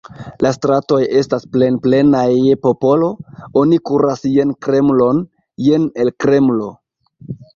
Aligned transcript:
La 0.43 0.51
stratoj 0.53 0.95
estas 1.19 1.43
plenplenaj 1.55 2.23
je 2.29 2.55
popolo, 2.63 3.09
oni 3.63 3.79
kuras 3.89 4.25
jen 4.37 4.55
Kremlon, 4.67 5.23
jen 5.67 5.85
el 6.05 6.13
Kremlo. 6.25 6.71